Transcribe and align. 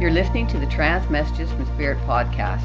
You're 0.00 0.10
listening 0.10 0.46
to 0.46 0.58
the 0.58 0.64
Trance 0.64 1.10
Messages 1.10 1.52
from 1.52 1.66
Spirit 1.66 1.98
podcast. 2.06 2.64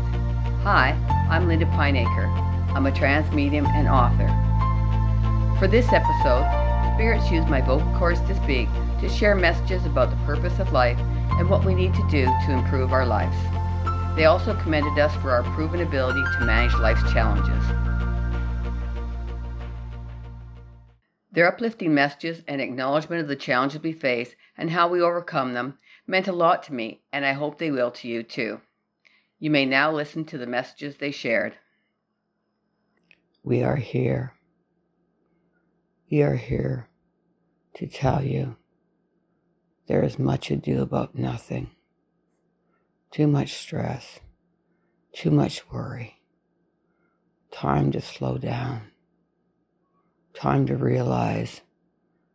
Hi, 0.63 0.91
I'm 1.29 1.49
Linda 1.49 1.65
Pynaker. 1.65 2.29
I'm 2.73 2.85
a 2.85 2.93
trance 2.93 3.29
medium 3.33 3.65
and 3.65 3.89
author. 3.89 4.29
For 5.59 5.67
this 5.67 5.91
episode, 5.91 6.45
spirits 6.95 7.29
use 7.29 7.45
my 7.47 7.59
vocal 7.59 7.93
cords 7.97 8.21
to 8.21 8.35
speak 8.41 8.69
to 9.01 9.09
share 9.09 9.35
messages 9.35 9.85
about 9.85 10.11
the 10.11 10.25
purpose 10.25 10.59
of 10.59 10.71
life 10.71 10.97
and 11.31 11.49
what 11.49 11.65
we 11.65 11.75
need 11.75 11.93
to 11.95 12.07
do 12.09 12.23
to 12.23 12.53
improve 12.53 12.93
our 12.93 13.05
lives. 13.05 13.35
They 14.15 14.23
also 14.23 14.55
commended 14.55 14.97
us 14.97 15.13
for 15.17 15.31
our 15.31 15.43
proven 15.55 15.81
ability 15.81 16.23
to 16.39 16.45
manage 16.45 16.73
life's 16.75 17.03
challenges. 17.11 17.65
Their 21.33 21.49
uplifting 21.49 21.93
messages 21.93 22.43
and 22.47 22.61
acknowledgement 22.61 23.21
of 23.21 23.27
the 23.27 23.35
challenges 23.35 23.83
we 23.83 23.91
face 23.91 24.37
and 24.57 24.69
how 24.69 24.87
we 24.87 25.01
overcome 25.01 25.51
them 25.51 25.77
meant 26.07 26.27
a 26.27 26.33
lot 26.33 26.63
to 26.63 26.73
me, 26.73 27.01
and 27.11 27.25
I 27.25 27.33
hope 27.33 27.57
they 27.57 27.71
will 27.71 27.91
to 27.91 28.07
you 28.07 28.23
too. 28.23 28.61
You 29.39 29.49
may 29.49 29.65
now 29.65 29.91
listen 29.91 30.25
to 30.25 30.37
the 30.37 30.47
messages 30.47 30.97
they 30.97 31.11
shared. 31.11 31.55
We 33.43 33.63
are 33.63 33.75
here. 33.75 34.33
We 36.09 36.21
are 36.21 36.35
here 36.35 36.89
to 37.75 37.87
tell 37.87 38.23
you 38.23 38.55
there 39.87 40.03
is 40.03 40.17
much 40.17 40.49
ado 40.49 40.81
about 40.81 41.15
nothing, 41.15 41.71
too 43.11 43.27
much 43.27 43.53
stress, 43.53 44.19
too 45.13 45.31
much 45.31 45.69
worry, 45.71 46.21
time 47.51 47.91
to 47.91 48.01
slow 48.01 48.37
down, 48.37 48.91
time 50.33 50.65
to 50.67 50.75
realize 50.75 51.61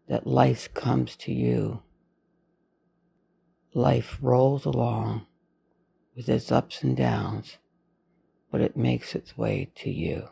that 0.09 0.27
life 0.27 0.73
comes 0.74 1.16
to 1.16 1.32
you 1.32 1.82
life 3.74 4.18
rolls 4.21 4.65
along 4.65 5.26
with 6.16 6.29
its 6.29 6.51
ups 6.51 6.82
and 6.82 6.96
downs, 6.96 7.59
but 8.51 8.60
it 8.60 8.77
makes 8.77 9.15
its 9.15 9.37
way 9.37 9.71
to 9.77 9.90
you. 9.90 10.29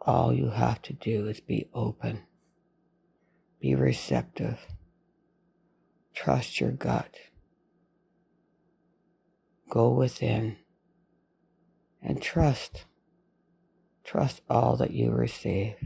All 0.00 0.32
you 0.32 0.50
have 0.50 0.82
to 0.82 0.92
do 0.92 1.26
is 1.26 1.40
be 1.40 1.68
open, 1.74 2.22
be 3.60 3.74
receptive, 3.74 4.66
trust 6.14 6.60
your 6.60 6.70
gut, 6.70 7.16
go 9.68 9.90
within, 9.90 10.58
and 12.04 12.20
trust. 12.20 12.84
Trust 14.04 14.42
all 14.50 14.76
that 14.76 14.90
you 14.90 15.10
receive. 15.10 15.76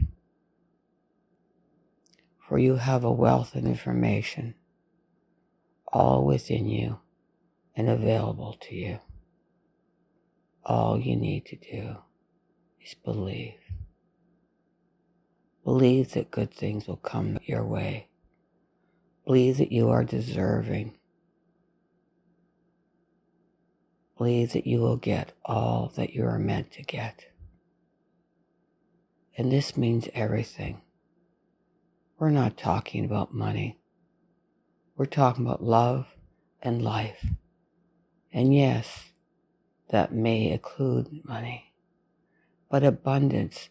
For 2.47 2.59
you 2.59 2.75
have 2.75 3.05
a 3.05 3.11
wealth 3.11 3.55
of 3.55 3.65
information 3.65 4.55
all 5.91 6.25
within 6.25 6.67
you 6.67 6.99
and 7.75 7.89
available 7.89 8.57
to 8.61 8.75
you. 8.75 8.99
All 10.65 10.99
you 10.99 11.15
need 11.15 11.45
to 11.47 11.55
do 11.55 11.97
is 12.83 12.93
believe. 12.93 13.55
Believe 15.63 16.13
that 16.13 16.31
good 16.31 16.53
things 16.53 16.87
will 16.87 16.97
come 16.97 17.37
your 17.43 17.65
way. 17.65 18.07
Believe 19.25 19.57
that 19.57 19.71
you 19.71 19.89
are 19.89 20.03
deserving. 20.03 20.97
Believe 24.17 24.53
that 24.53 24.67
you 24.67 24.79
will 24.79 24.97
get 24.97 25.31
all 25.45 25.91
that 25.95 26.13
you 26.13 26.25
are 26.25 26.39
meant 26.39 26.71
to 26.73 26.83
get. 26.83 27.27
And 29.37 29.51
this 29.51 29.77
means 29.77 30.09
everything. 30.13 30.81
We're 32.17 32.29
not 32.29 32.57
talking 32.57 33.05
about 33.05 33.33
money. 33.33 33.78
We're 34.99 35.05
talking 35.05 35.45
about 35.45 35.63
love 35.63 36.07
and 36.61 36.81
life. 36.81 37.25
And 38.33 38.53
yes, 38.53 39.11
that 39.91 40.11
may 40.11 40.51
include 40.51 41.21
money, 41.23 41.71
but 42.69 42.83
abundance 42.83 43.69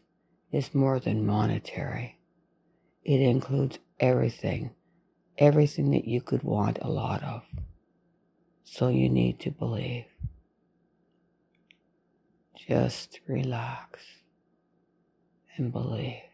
is 0.50 0.74
more 0.74 0.98
than 0.98 1.26
monetary. 1.26 2.18
It 3.04 3.20
includes 3.20 3.78
everything, 4.00 4.70
everything 5.36 5.90
that 5.90 6.08
you 6.08 6.22
could 6.22 6.44
want 6.44 6.78
a 6.80 6.88
lot 6.88 7.22
of. 7.22 7.42
So 8.64 8.88
you 8.88 9.10
need 9.10 9.38
to 9.40 9.50
believe. 9.50 10.06
Just 12.56 13.20
relax 13.26 14.00
and 15.58 15.70
believe 15.70 16.27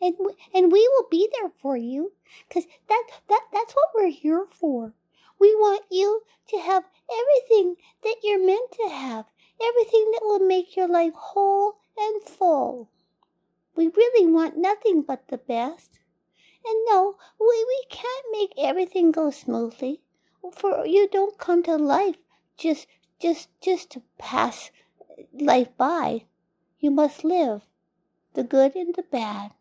and 0.00 0.14
we, 0.18 0.34
and 0.54 0.70
we 0.70 0.88
will 0.88 1.08
be 1.10 1.28
there 1.32 1.50
for 1.60 1.76
you 1.76 2.12
because 2.48 2.66
that, 2.88 3.04
that 3.28 3.42
that's 3.52 3.74
what 3.74 3.90
we're 3.94 4.10
here 4.10 4.46
for. 4.50 4.92
We 5.38 5.54
want 5.54 5.84
you 5.90 6.22
to 6.48 6.58
have 6.58 6.84
everything 7.10 7.76
that 8.02 8.16
you're 8.22 8.44
meant 8.44 8.72
to 8.72 8.88
have, 8.88 9.26
everything 9.62 10.10
that 10.12 10.22
will 10.22 10.46
make 10.46 10.76
your 10.76 10.88
life 10.88 11.12
whole 11.14 11.76
and 11.98 12.22
full. 12.22 12.90
We 13.74 13.88
really 13.88 14.30
want 14.30 14.56
nothing 14.56 15.02
but 15.02 15.28
the 15.28 15.38
best. 15.38 15.98
And 16.64 16.84
no, 16.88 17.16
we, 17.38 17.46
we 17.46 17.84
can't 17.90 18.26
make 18.32 18.52
everything 18.58 19.12
go 19.12 19.30
smoothly. 19.30 20.00
For 20.52 20.86
you 20.86 21.08
don't 21.08 21.38
come 21.38 21.62
to 21.64 21.76
life 21.76 22.16
just 22.56 22.86
just 23.20 23.48
just 23.60 23.90
to 23.90 24.02
pass 24.18 24.70
life 25.32 25.76
by. 25.76 26.24
You 26.78 26.90
must 26.90 27.24
live 27.24 27.66
the 28.34 28.44
good 28.44 28.76
and 28.76 28.94
the 28.94 29.02
bad 29.02 29.52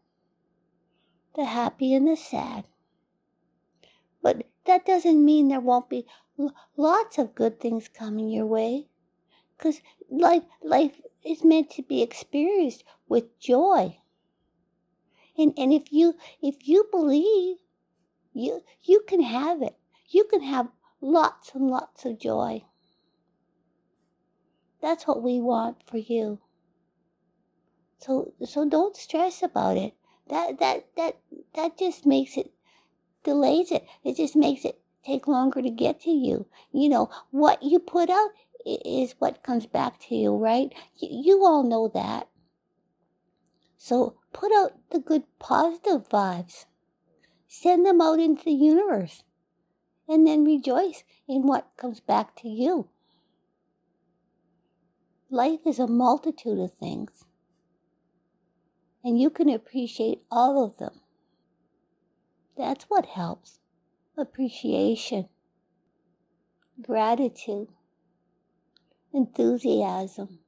the 1.35 1.45
happy 1.45 1.93
and 1.93 2.07
the 2.07 2.15
sad. 2.15 2.65
But 4.21 4.47
that 4.65 4.85
doesn't 4.85 5.23
mean 5.23 5.47
there 5.47 5.59
won't 5.59 5.89
be 5.89 6.05
lots 6.75 7.17
of 7.17 7.35
good 7.35 7.59
things 7.59 7.87
coming 7.87 8.29
your 8.29 8.45
way. 8.45 8.87
Because 9.57 9.81
life, 10.09 10.43
life 10.63 11.01
is 11.23 11.43
meant 11.43 11.69
to 11.71 11.81
be 11.81 12.01
experienced 12.01 12.83
with 13.07 13.39
joy. 13.39 13.99
And, 15.37 15.53
and 15.57 15.73
if 15.73 15.91
you 15.91 16.15
if 16.41 16.67
you 16.67 16.87
believe, 16.91 17.57
you 18.33 18.61
you 18.81 19.03
can 19.07 19.21
have 19.21 19.61
it. 19.61 19.75
You 20.07 20.23
can 20.23 20.41
have 20.41 20.69
lots 21.01 21.53
and 21.53 21.69
lots 21.69 22.05
of 22.05 22.19
joy. 22.19 22.63
That's 24.81 25.05
what 25.05 25.21
we 25.21 25.41
want 25.41 25.77
for 25.85 25.97
you. 25.97 26.39
So 27.99 28.33
so 28.45 28.67
don't 28.67 28.95
stress 28.95 29.43
about 29.43 29.77
it 29.77 29.93
that 30.29 30.59
that 30.59 30.87
that 30.97 31.17
that 31.55 31.77
just 31.77 32.05
makes 32.05 32.37
it 32.37 32.51
delays 33.23 33.71
it. 33.71 33.85
It 34.03 34.17
just 34.17 34.35
makes 34.35 34.65
it 34.65 34.79
take 35.05 35.27
longer 35.27 35.61
to 35.61 35.69
get 35.69 36.01
to 36.01 36.11
you. 36.11 36.47
You 36.71 36.89
know, 36.89 37.09
what 37.31 37.61
you 37.61 37.79
put 37.79 38.09
out 38.09 38.31
is 38.65 39.15
what 39.19 39.43
comes 39.43 39.65
back 39.65 39.99
to 40.07 40.15
you, 40.15 40.35
right? 40.35 40.73
You, 40.97 41.09
you 41.11 41.45
all 41.45 41.63
know 41.63 41.91
that. 41.93 42.27
So 43.77 44.15
put 44.33 44.51
out 44.51 44.73
the 44.91 44.99
good 44.99 45.23
positive 45.39 46.09
vibes. 46.09 46.65
Send 47.47 47.85
them 47.85 48.01
out 48.01 48.19
into 48.19 48.43
the 48.45 48.51
universe. 48.51 49.23
And 50.07 50.25
then 50.27 50.43
rejoice 50.43 51.03
in 51.27 51.47
what 51.47 51.71
comes 51.77 51.99
back 51.99 52.35
to 52.37 52.47
you. 52.47 52.89
Life 55.31 55.61
is 55.65 55.79
a 55.79 55.87
multitude 55.87 56.59
of 56.59 56.73
things 56.73 57.25
and 59.05 59.21
you 59.21 59.29
can 59.29 59.47
appreciate 59.47 60.23
all 60.31 60.65
of 60.65 60.77
them. 60.77 60.99
That's 62.57 62.85
what 62.85 63.05
helps 63.05 63.59
appreciation, 64.17 65.29
gratitude, 66.81 67.67
enthusiasm, 69.13 70.39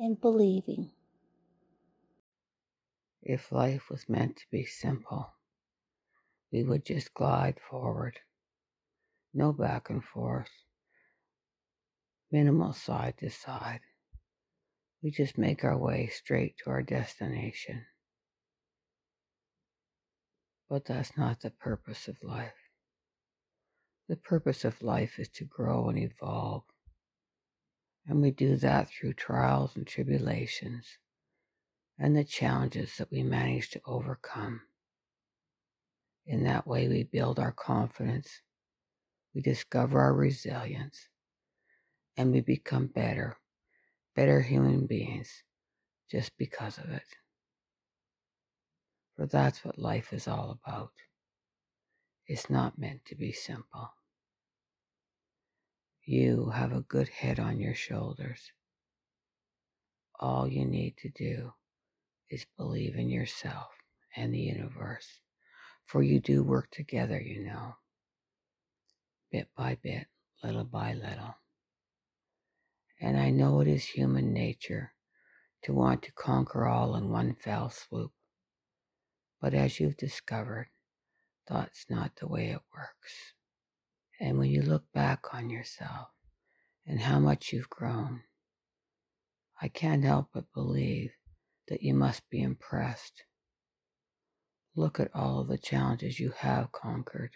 and 0.00 0.20
believing. 0.20 0.90
If 3.22 3.52
life 3.52 3.88
was 3.88 4.08
meant 4.08 4.38
to 4.38 4.46
be 4.50 4.64
simple, 4.64 5.34
we 6.50 6.64
would 6.64 6.84
just 6.84 7.14
glide 7.14 7.60
forward. 7.60 8.18
No 9.32 9.52
back 9.52 9.90
and 9.90 10.02
forth, 10.02 10.50
minimal 12.32 12.72
side 12.72 13.18
to 13.18 13.30
side. 13.30 13.80
We 15.02 15.10
just 15.12 15.38
make 15.38 15.62
our 15.62 15.76
way 15.76 16.08
straight 16.08 16.56
to 16.58 16.70
our 16.70 16.82
destination. 16.82 17.86
But 20.68 20.86
that's 20.86 21.16
not 21.16 21.40
the 21.40 21.50
purpose 21.50 22.08
of 22.08 22.16
life. 22.22 22.52
The 24.08 24.16
purpose 24.16 24.64
of 24.64 24.82
life 24.82 25.18
is 25.18 25.28
to 25.30 25.44
grow 25.44 25.88
and 25.88 25.98
evolve. 25.98 26.64
And 28.06 28.20
we 28.20 28.30
do 28.32 28.56
that 28.56 28.88
through 28.88 29.12
trials 29.14 29.76
and 29.76 29.86
tribulations 29.86 30.98
and 31.98 32.16
the 32.16 32.24
challenges 32.24 32.96
that 32.96 33.10
we 33.10 33.22
manage 33.22 33.70
to 33.70 33.80
overcome. 33.86 34.62
In 36.26 36.44
that 36.44 36.66
way, 36.66 36.88
we 36.88 37.04
build 37.04 37.38
our 37.38 37.52
confidence, 37.52 38.40
we 39.34 39.42
discover 39.42 40.00
our 40.00 40.14
resilience, 40.14 41.08
and 42.16 42.32
we 42.32 42.40
become 42.40 42.86
better 42.86 43.36
better 44.18 44.40
human 44.40 44.84
beings 44.84 45.44
just 46.10 46.36
because 46.36 46.76
of 46.76 46.90
it. 46.90 47.04
For 49.14 49.26
that's 49.26 49.64
what 49.64 49.78
life 49.78 50.12
is 50.12 50.26
all 50.26 50.58
about. 50.60 50.90
It's 52.26 52.50
not 52.50 52.80
meant 52.80 53.04
to 53.04 53.14
be 53.14 53.30
simple. 53.30 53.92
You 56.02 56.50
have 56.52 56.72
a 56.72 56.80
good 56.80 57.08
head 57.08 57.38
on 57.38 57.60
your 57.60 57.76
shoulders. 57.76 58.50
All 60.18 60.48
you 60.48 60.64
need 60.64 60.96
to 60.96 61.10
do 61.10 61.52
is 62.28 62.44
believe 62.56 62.96
in 62.96 63.08
yourself 63.10 63.68
and 64.16 64.34
the 64.34 64.40
universe, 64.40 65.20
for 65.86 66.02
you 66.02 66.18
do 66.18 66.42
work 66.42 66.72
together, 66.72 67.20
you 67.20 67.44
know, 67.44 67.76
bit 69.30 69.46
by 69.56 69.78
bit, 69.80 70.08
little 70.42 70.64
by 70.64 70.92
little. 70.92 71.36
And 73.00 73.16
I 73.16 73.30
know 73.30 73.60
it 73.60 73.68
is 73.68 73.84
human 73.86 74.32
nature 74.32 74.92
to 75.62 75.72
want 75.72 76.02
to 76.02 76.12
conquer 76.12 76.66
all 76.66 76.96
in 76.96 77.10
one 77.10 77.34
fell 77.34 77.70
swoop. 77.70 78.12
But 79.40 79.54
as 79.54 79.78
you've 79.78 79.96
discovered, 79.96 80.68
that's 81.46 81.86
not 81.88 82.16
the 82.16 82.26
way 82.26 82.48
it 82.48 82.60
works. 82.74 83.34
And 84.20 84.38
when 84.38 84.50
you 84.50 84.62
look 84.62 84.84
back 84.92 85.32
on 85.32 85.48
yourself 85.48 86.08
and 86.84 87.00
how 87.00 87.20
much 87.20 87.52
you've 87.52 87.70
grown, 87.70 88.22
I 89.60 89.68
can't 89.68 90.04
help 90.04 90.28
but 90.34 90.52
believe 90.52 91.12
that 91.68 91.82
you 91.82 91.94
must 91.94 92.28
be 92.30 92.42
impressed. 92.42 93.24
Look 94.74 94.98
at 94.98 95.14
all 95.14 95.44
the 95.44 95.58
challenges 95.58 96.20
you 96.20 96.32
have 96.38 96.72
conquered. 96.72 97.32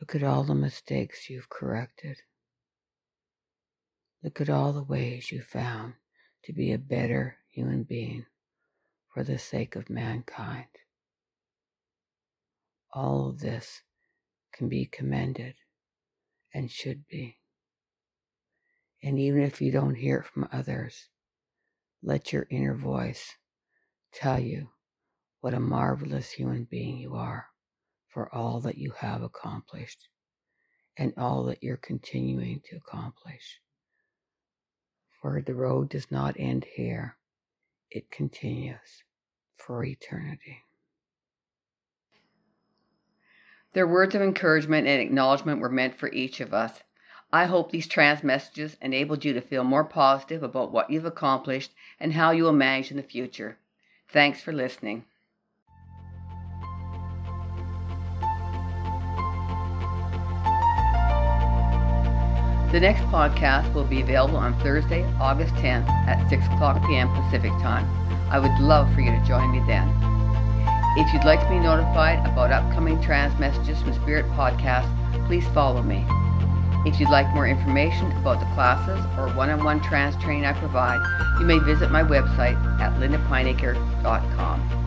Look 0.00 0.14
at 0.14 0.22
all 0.22 0.44
the 0.44 0.54
mistakes 0.54 1.30
you've 1.30 1.48
corrected. 1.48 2.18
Look 4.24 4.40
at 4.40 4.48
all 4.48 4.72
the 4.72 4.82
ways 4.82 5.30
you 5.30 5.42
found 5.42 5.94
to 6.44 6.54
be 6.54 6.72
a 6.72 6.78
better 6.78 7.36
human 7.50 7.82
being 7.82 8.24
for 9.12 9.22
the 9.22 9.38
sake 9.38 9.76
of 9.76 9.90
mankind. 9.90 10.68
All 12.94 13.28
of 13.28 13.40
this 13.40 13.82
can 14.50 14.70
be 14.70 14.86
commended 14.86 15.56
and 16.54 16.70
should 16.70 17.06
be. 17.06 17.36
And 19.02 19.18
even 19.18 19.42
if 19.42 19.60
you 19.60 19.70
don't 19.70 19.96
hear 19.96 20.20
it 20.20 20.26
from 20.26 20.48
others, 20.50 21.10
let 22.02 22.32
your 22.32 22.46
inner 22.48 22.74
voice 22.74 23.34
tell 24.10 24.40
you 24.40 24.70
what 25.42 25.52
a 25.52 25.60
marvelous 25.60 26.30
human 26.30 26.64
being 26.64 26.96
you 26.96 27.14
are 27.14 27.48
for 28.08 28.34
all 28.34 28.60
that 28.60 28.78
you 28.78 28.92
have 29.00 29.22
accomplished 29.22 30.08
and 30.96 31.12
all 31.18 31.44
that 31.44 31.62
you're 31.62 31.76
continuing 31.76 32.62
to 32.64 32.76
accomplish. 32.76 33.60
The 35.24 35.54
road 35.54 35.88
does 35.88 36.10
not 36.10 36.36
end 36.38 36.66
here, 36.74 37.16
it 37.90 38.10
continues 38.10 39.04
for 39.56 39.82
eternity. 39.82 40.64
Their 43.72 43.86
words 43.86 44.14
of 44.14 44.20
encouragement 44.20 44.86
and 44.86 45.00
acknowledgement 45.00 45.60
were 45.60 45.70
meant 45.70 45.94
for 45.94 46.12
each 46.12 46.40
of 46.40 46.52
us. 46.52 46.82
I 47.32 47.46
hope 47.46 47.72
these 47.72 47.88
trance 47.88 48.22
messages 48.22 48.76
enabled 48.82 49.24
you 49.24 49.32
to 49.32 49.40
feel 49.40 49.64
more 49.64 49.84
positive 49.84 50.42
about 50.42 50.72
what 50.72 50.90
you've 50.90 51.06
accomplished 51.06 51.72
and 51.98 52.12
how 52.12 52.30
you 52.30 52.44
will 52.44 52.52
manage 52.52 52.90
in 52.90 52.98
the 52.98 53.02
future. 53.02 53.58
Thanks 54.06 54.42
for 54.42 54.52
listening. 54.52 55.06
The 62.74 62.80
next 62.80 63.02
podcast 63.02 63.72
will 63.72 63.84
be 63.84 64.00
available 64.00 64.36
on 64.36 64.58
Thursday, 64.58 65.04
August 65.20 65.54
10th 65.54 65.88
at 66.08 66.28
6 66.28 66.44
o'clock 66.46 66.84
p.m. 66.88 67.08
Pacific 67.14 67.52
Time. 67.62 67.86
I 68.28 68.40
would 68.40 68.50
love 68.58 68.92
for 68.92 69.00
you 69.00 69.12
to 69.12 69.24
join 69.24 69.52
me 69.52 69.60
then. 69.64 69.88
If 70.96 71.12
you'd 71.12 71.22
like 71.22 71.38
to 71.38 71.48
be 71.48 71.60
notified 71.60 72.18
about 72.26 72.50
upcoming 72.50 73.00
Trance 73.00 73.38
Messages 73.38 73.80
from 73.80 73.94
Spirit 73.94 74.26
podcasts, 74.30 74.90
please 75.28 75.46
follow 75.50 75.84
me. 75.84 76.04
If 76.84 76.98
you'd 76.98 77.10
like 77.10 77.32
more 77.32 77.46
information 77.46 78.10
about 78.16 78.40
the 78.40 78.54
classes 78.56 79.06
or 79.16 79.32
one 79.36 79.50
on 79.50 79.62
one 79.62 79.80
trance 79.80 80.20
training 80.20 80.44
I 80.44 80.52
provide, 80.54 81.00
you 81.38 81.46
may 81.46 81.60
visit 81.60 81.92
my 81.92 82.02
website 82.02 82.56
at 82.80 82.92
lindapynaker.com. 82.98 84.83